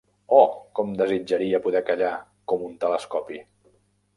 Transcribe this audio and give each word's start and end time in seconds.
Oh, 0.35 0.45
com 0.79 0.93
desitjaria 1.01 1.61
poder 1.67 1.81
callar 1.91 2.15
com 2.53 2.65
un 2.71 2.75
telescopi! 2.85 3.39